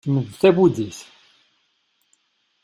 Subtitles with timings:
[0.03, 0.99] Kemm d tabudit?